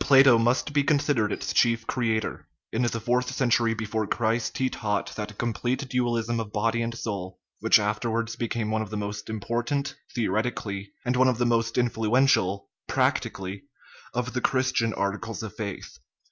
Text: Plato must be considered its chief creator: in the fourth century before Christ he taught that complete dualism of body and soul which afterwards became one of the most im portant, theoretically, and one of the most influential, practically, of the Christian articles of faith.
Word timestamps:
Plato 0.00 0.36
must 0.36 0.72
be 0.72 0.82
considered 0.82 1.30
its 1.30 1.52
chief 1.52 1.86
creator: 1.86 2.48
in 2.72 2.82
the 2.82 2.98
fourth 2.98 3.30
century 3.32 3.72
before 3.72 4.04
Christ 4.04 4.58
he 4.58 4.68
taught 4.68 5.14
that 5.14 5.38
complete 5.38 5.88
dualism 5.88 6.40
of 6.40 6.52
body 6.52 6.82
and 6.82 6.92
soul 6.92 7.38
which 7.60 7.78
afterwards 7.78 8.34
became 8.34 8.72
one 8.72 8.82
of 8.82 8.90
the 8.90 8.96
most 8.96 9.30
im 9.30 9.38
portant, 9.38 9.94
theoretically, 10.12 10.90
and 11.04 11.14
one 11.14 11.28
of 11.28 11.38
the 11.38 11.46
most 11.46 11.78
influential, 11.78 12.68
practically, 12.88 13.62
of 14.12 14.32
the 14.32 14.40
Christian 14.40 14.92
articles 14.92 15.44
of 15.44 15.54
faith. 15.54 16.00